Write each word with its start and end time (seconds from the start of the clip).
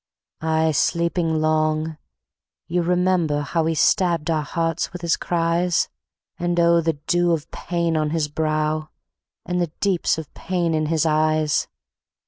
Aye, 0.41 0.71
sleeping 0.71 1.39
long.... 1.41 1.99
You 2.65 2.81
remember 2.81 3.41
how 3.41 3.67
He 3.67 3.75
stabbed 3.75 4.31
our 4.31 4.41
hearts 4.41 4.91
with 4.91 5.03
his 5.03 5.15
cries? 5.15 5.89
And 6.39 6.59
oh, 6.59 6.81
the 6.81 6.93
dew 7.05 7.33
of 7.33 7.51
pain 7.51 7.95
on 7.95 8.09
his 8.09 8.27
brow, 8.27 8.89
And 9.45 9.61
the 9.61 9.71
deeps 9.79 10.17
of 10.17 10.33
pain 10.33 10.73
in 10.73 10.87
his 10.87 11.05
eyes! 11.05 11.67